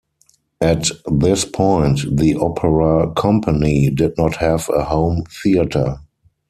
[0.61, 5.97] At this point the opera company did not have a home theatre.